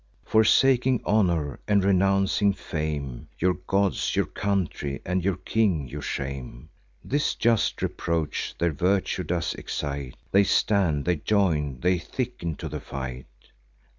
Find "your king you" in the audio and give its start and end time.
5.23-6.01